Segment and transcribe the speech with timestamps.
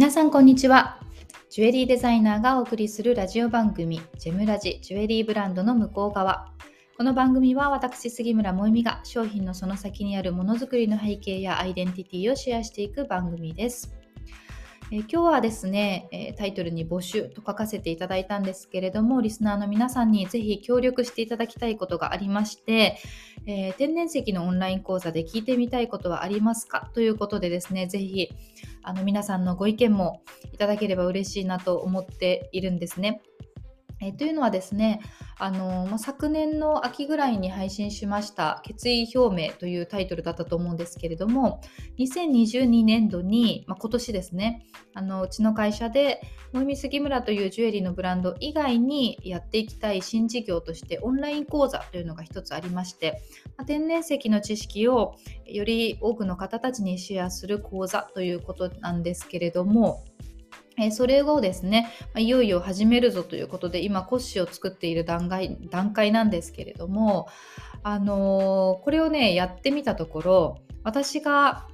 [0.00, 0.98] 皆さんこんにちは。
[1.50, 6.46] ジュエリーデザイナーがお送りするラジオ番組、ジェムラジジュエリーブランドの向こう側。
[6.96, 13.92] この番組は私、杉村萌実が商品のその先にあるものづくりの背景やアイデンティティをシェアしていく番組です。
[14.92, 22.98] え今日はですね、えタイトルに募集と書かせていただいたんですけれども、リスナーの皆さんにぜひ協力していただきたいことがありまして、
[23.46, 26.90] え、天然石のオンライン講座で聞いてみたいことはありますか？
[26.92, 28.30] ということでですね、ぜひ
[28.82, 33.22] あの皆さんのご意見もいただければ嬉しいなと思っているんですね。
[34.00, 35.00] えというのはですね、
[35.38, 41.62] あのま昨年の秋ぐらいに配信しました決意表明というタイトルだったと思うんですけれども
[41.98, 46.20] 2022年度に、ま今年ですねあのうちの会社で
[46.52, 53.22] ノイミ杉村というジュエリーのブランド以外にやっていきたい新事業としてオンライン講座というのが一つありまして、
[53.56, 60.04] ま天然石の知識をより多くの方たちにシェアする講座ということなんですけれども
[60.80, 67.28] えそれをですね、いよいよ始めるぞということで、今、骨子を作っている段階段階なんですけれども、
[67.82, 71.66] あのー、これをね、やってみたところ、私が、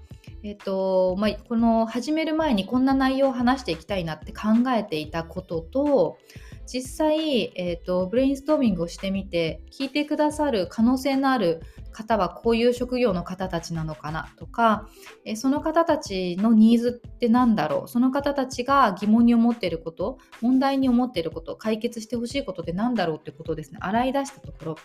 [0.42, 6.18] えっ、とまあ、この始める前にこんな内容を話していきたいなって考えていたことと、
[6.66, 14.86] 実際、えーと、ブレインストーミングをしてみて聞いてくださる可能性のある方はこういう職業の方たちなのかなとか、
[15.24, 17.88] えー、その方たちのニーズって何だろう？
[17.88, 23.78] その方たちが疑問に思っていること問題に思っていること解決してほしいことって何だろうってことをですね。
[23.80, 24.76] 洗い出したところ。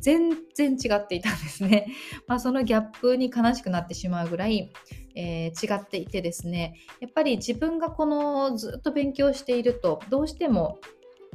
[0.00, 1.86] 全然違っていたんですね。
[2.28, 4.70] まあ、そのギャップに悲しくなってしまうぐらい、
[5.14, 6.74] えー、違っていてですね。
[7.00, 10.78] やっぱり自分がこのずっと勉強しているとどうしても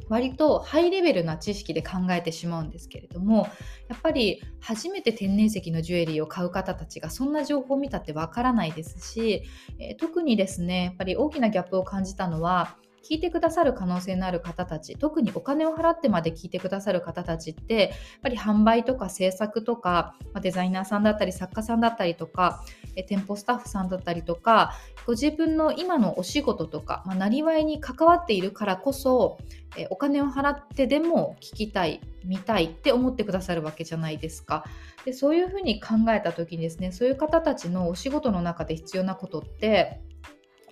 [0.08, 3.48] 割とハイレベルな知識で考えてしまうんですけれども
[3.88, 9.44] やっぱり初めて天然石のジュエリーを買う方たちがそんな情報を見たってわからないですし、
[9.78, 12.76] えー、特にですねやっぱり大きなギャップを感じたのは
[13.08, 17.90] 聞いてくださる可能性のある方たち特にお金を払ってまで聞いてくださる方たちってやっ
[18.22, 22.64] ぱり販売とか制作とか、ま、デザイナーさんだったり作家さんだったりとか
[22.96, 24.72] え店舗スタッフさんだったりとか
[25.06, 29.38] ご自分の今のお仕事とか、まあ、なりわいに関わっているからこそ
[29.76, 34.64] えお金を払ってでも聞きたい見たいって思ってくださるわけじゃないですか。
[35.04, 40.00] でそういうふうに考えた時にですねそういう方たちのお仕事の中で必要なことって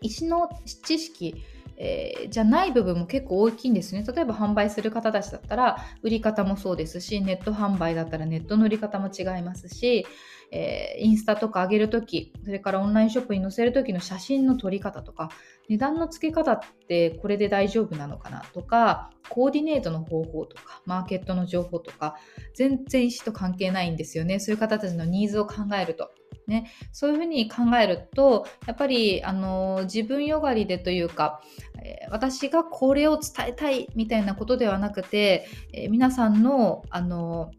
[0.00, 0.48] 石の
[0.84, 1.44] 知識
[1.76, 4.04] えー、じゃない部分も結構大きいんですね。
[4.04, 10.06] 例えば販売する方たちだったら売り方もそうですし、ネット販売だったらネットの売り方も違いますし、
[10.54, 15.30] えー、インスタとか上げるとき、それからオンラインショップに載せるときの写真の撮り方とか、
[15.68, 22.16] 値段の付け方ってこれで大丈夫なのかなとか、コーディネートの方法とか、マーケットの情報とか、
[22.54, 24.40] 全然意思と関係ないんですよね。
[24.40, 26.10] そういう方たちのニーズを考えると。
[26.46, 31.40] ね、そういうふうに考えるとやっぱりあの自分よがりでというか、
[31.82, 37.50] え、私がこれを伝えたいみたいなことではなくて、え、皆さんのあの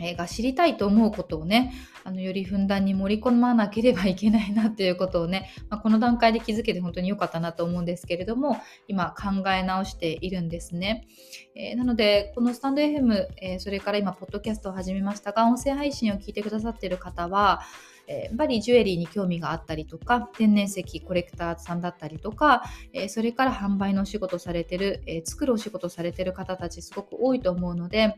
[0.00, 1.72] えが知りたいと思うことをね
[2.04, 11.06] あのよりふんだんに盛り込まなければいけないなということをね、まあ、この段階で気づけて本当に良かったなと思うんですけれども今考え直しているんですね、
[11.54, 17.62] えー、なのでこのスタンド FM、えー、それから今ポッドキャストを始めましたが音声配信を聞いてくださっている方は
[18.08, 22.62] やっぱりジュエリーに興味があったりとか天然石コレクターさんだったりとか、
[22.94, 28.16] えそれから販売のお仕事されてる、え作るお仕事されてる方たちすごく多いと思うので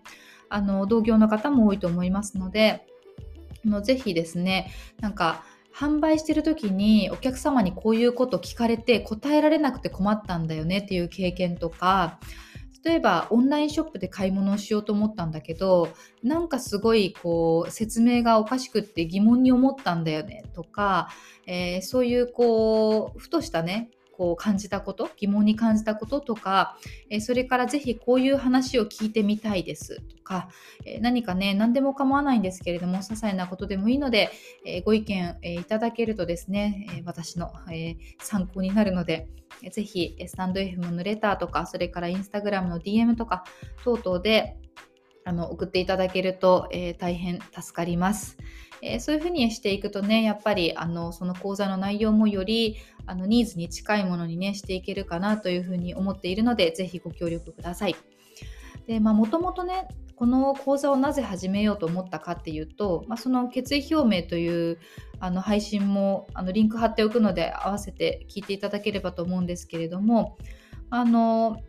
[0.50, 2.87] あの同業の方も多いと思いますので
[3.65, 5.43] のぜひですねなんか
[5.75, 12.19] 販売してる時にお客様にこういうこと聞かれて答えられなくて困ったんだよねっていう経験とか
[12.83, 15.91] 例えばオンラインショップで買い物をしようと思ったんだけど
[16.22, 21.11] なんかすごいこう説明がおかしくって疑問に思ったんだよねとか、
[21.47, 26.76] えー、そういうこうふとしたねこう感じたこと疑問に感じたこととか、
[27.08, 30.50] えそれからぜひこういう話を聞いてみたいですとか、
[30.84, 34.31] え何かね何でも構わないんですけれども些細なことでもいいので、
[34.67, 39.26] えご意見、いただけるとですね、え私の、え参考になるので、
[39.72, 43.44] ぜひスタンド FM のレターとかそれからインスタグラムの DM とか
[43.84, 44.58] 等々で
[45.25, 48.37] あの送っていただけると、え、大変助かります。
[48.82, 57.97] えー、そういうふうにしていくとね、やっぱりあのその講座の内容もよりあのニーズに近いものにね、していけるかなというふうに思っているので、ぜひご協力ください。
[58.87, 59.88] で、まあ、もともとね、
[60.21, 64.79] この講座をなぜ始めようと思ったかっていうと、まあ、その決意表明という
[65.19, 70.37] あの配信もあのリンク貼っておくので合わせて聞いていただければと思うんですけれども
[70.91, 71.62] あの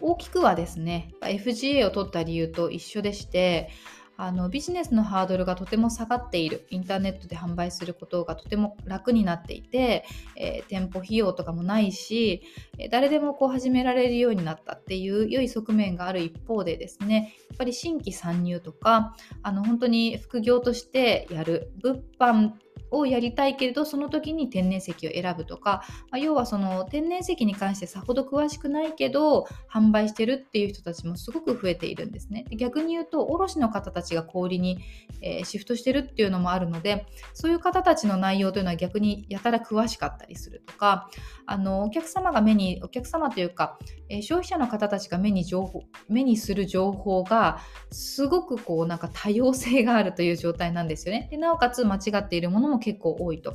[0.00, 3.70] 大きくはですね FGA を取った理由と一緒でして
[4.16, 6.66] あのビジネスのハードルがとても下がっている。
[6.70, 10.04] インターネットで販売することがとても楽になっていて、
[10.36, 12.42] えー、店舗費用とかもないし
[12.90, 21.72] 誰でもこう始められるようになったっていう良い側面がある一方でですねやっぱり新規参入とかあの本当に副業としてやる。
[21.82, 22.52] 物販
[22.90, 32.44] をやりたいけれどその時に天然石を選ぶとか、まあ、要はその天然石に関してさほど詳しくないけど販売してるっていう人たちもすごく増えているんですね。
[32.56, 34.78] 逆に言うと卸の方たちが小売りに、
[35.20, 41.08] えー、シフトしてるっていうのもあるのでそういう方たちの内容というのは逆にやたら詳しかったりするとか
[41.46, 43.78] あのお客様が目にお客様というか、
[44.08, 47.60] えー、消費者の方たちが目に情報目にする情報が
[47.90, 51.28] すごくこうなんか多様性があるという状態なんですよね。
[51.30, 53.54] でなおかつ間違っているものも結構多いと。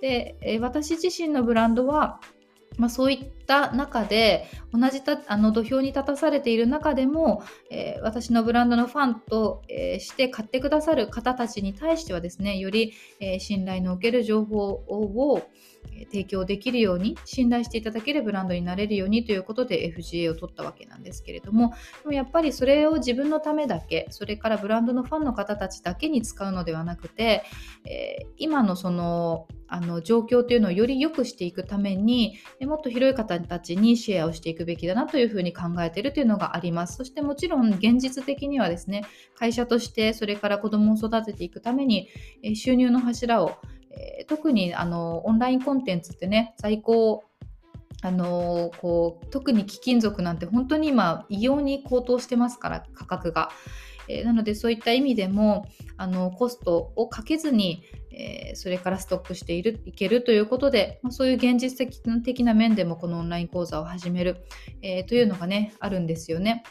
[0.00, 2.20] で、え私自身のブランドは
[2.76, 15.42] まあ、そういった中で同じたあの土俵に立たされている中でも、えー、私のブランドのファンと、えー、して買ってくださる方たちに対してはですねより、えー、信頼のおける情報を、
[16.10, 27.44] 提供できるように信頼していただけるブランドになれるようにということで FGA を取ったわけなんですけれどもでもやっぱりそれを自分のためだけそれからブランドのファンの方たちだけに使うのではなくて、
[27.84, 39.04] えー、今のそのあの状況というのをより良くしていくためにもっと広い方たちにシェアをしていくべきだなというふうに考えているというのがありますそしてもちろん現実的にはですね
[39.38, 42.08] 会社としてそれから子どもを育てていくために
[42.56, 43.58] 収入の柱を、
[44.28, 47.22] 特にあのオンラインコンテンツってね在庫
[48.02, 53.50] あのこう特に貴金属なんて本当に今異様に高騰してますから価格が。
[54.08, 61.88] え、なのでそういった意味でもあのコストをかけずに、えー、それからストックしているいけるということで、まあ、そういう現実
[62.22, 64.44] 的な面でもこのオンライン講座を始める、
[64.82, 66.64] えー、というのがねあるんですよね。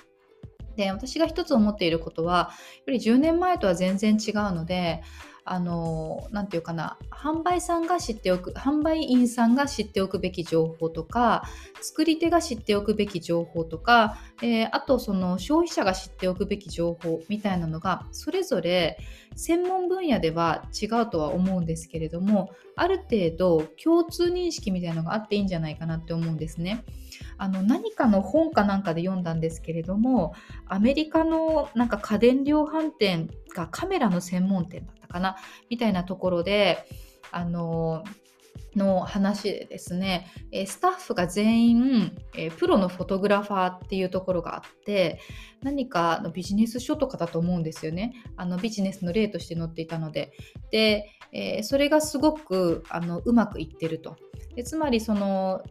[0.75, 5.03] で私が一つ思っていることはやっぱり10年前とは全然違うので
[5.51, 11.43] あの何て言うかな販売さんが知っておく販売員さんが知っておくべき情報とか
[11.81, 18.99] 作り手が知っておくべき情報とか、えー、あとその消費者が知っておくべき情報みたいなのがそれぞれ
[19.35, 26.83] 専門分野では違うとは思うんですけれどもある程度共通認識みたいなのがあっていいんじゃないかなって思うんですね。
[27.37, 30.33] あの何かの本かなんかで読んだんですけれども
[30.67, 35.35] アメリカのなんか家電量販店がカメラの専門店だかな
[35.69, 36.85] みたいなところで
[37.31, 38.03] あの
[38.75, 40.27] の話でですね、
[40.67, 42.17] スタッフが全員、
[42.57, 45.19] プロのフォトグラファーっていうところがあって
[45.61, 48.13] 何かのビジネス書とかだと思うんですよね。
[48.37, 50.31] あのビジネスの例として載っていたので。
[50.71, 54.17] で、えそれがすごくあのうまくいってると。
[54.55, 55.61] でつまりその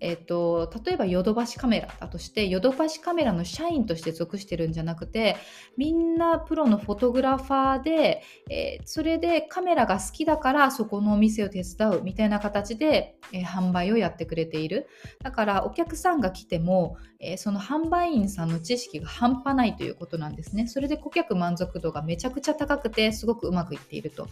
[0.00, 5.36] えーと、例えばヨドバシカメラだとしてヨドバシカメラの社員として属してるんじゃなくて
[5.76, 14.88] みんなプロのフォトグラファーで、えー、それでカメラが好きだからそこのお店を手伝うみたいな形で、えー、販売をやってくれている。
[15.22, 20.66] だからお客さんが来ても、えー、その販売員さんの知識が半端ないということなんですね。
[20.66, 24.28] それで顧客満足度がめちゃくちゃ高くてすごくうまくいっていると。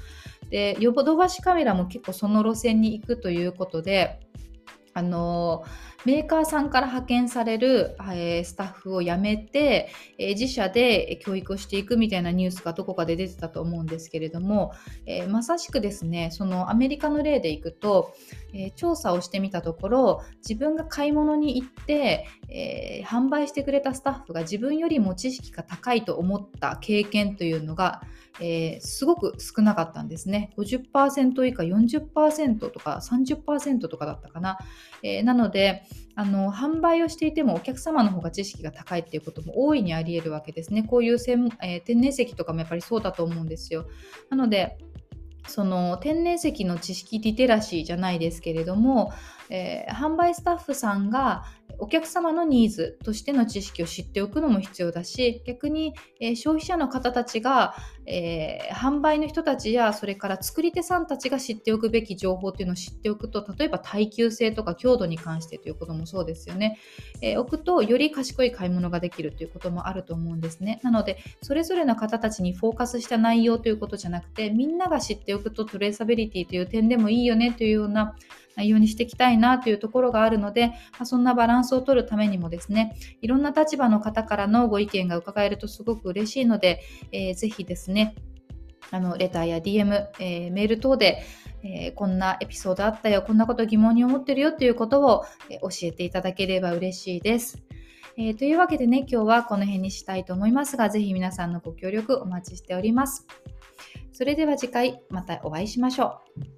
[0.48, 4.20] でヨドバシカメラも結構その路線に行くということで
[4.98, 5.64] あの
[6.04, 14.72] メーカーさんから派遣される、えー、スタッフを辞めて、えー、自社で教育をしていくみたいなニュースがどこかで出てたと思うんですけれども、
[15.06, 18.14] えー、まさしくですねそのアメリカの例でいくと、
[18.54, 28.02] え調査をしてみたところ自分が買い物に行って、え販売してくれたスタッフが自分よりも知識が高いと思った経験というのが、
[28.40, 30.52] えすごく少なかったんですね。
[30.56, 34.58] 50%以下40%とか30%とかだったかな、
[35.02, 40.82] えなのであの販売をしていてもお客様の方が知識が高いっていうことも大いにありえるわけですね。
[40.82, 43.86] こういう専、えー、天然石とかもやっぱりそうだと思うんですよ。
[44.30, 44.78] なので
[45.46, 49.12] その天然石の知識リテラシーじゃないですけれども、
[49.50, 51.44] えー、販売スタッフさんが
[51.78, 57.74] お客様のニーズとしての知識を知っておくのも必要だし逆に、えー、消費者の方たちが、
[58.06, 66.78] えー、販売の人たちやそれから作り手さんたちが知っておくべき情報っていうのを知っておくと例えば耐久性とか強度に関してということもそうですよね、
[67.22, 70.80] えー、置くとより賢い買い物ができるということもあると思うんですね。
[70.82, 78.16] なのでそれぞれの方たちにフォーカスした内容ということじゃなくてみんなが知っておくとトレーサビリティという点でもいいよねというような
[78.58, 88.16] 内容にしていきたいなというところがあるので、まあ、そんなバランスを取るためにもですね、いろんな立場の方からのご意見が伺えるとすごく嬉しいので、えー、ぜひですね、
[88.90, 91.22] あのレターや DM、えー、メール等で、
[91.62, 97.62] えー、こんなエピソードあったよ、こんなこと疑問に思ってるよということを、えー、教えていただければ嬉しいです。
[98.16, 103.24] えー、というわけでね、今日はこの辺にしたいと思いますが、ぜひ皆さんのご協力お待ちしております。
[104.12, 106.57] それでは次回またお会いしましょう。